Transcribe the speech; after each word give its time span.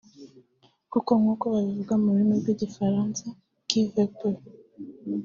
kuko 0.91 1.11
nk’uko 1.19 1.43
babivuga 1.53 1.93
mu 2.01 2.07
rurimi 2.11 2.35
rw’igifaransa 2.41 3.25
“Qui 3.67 3.81
veut 3.93 4.11
peut” 4.19 4.39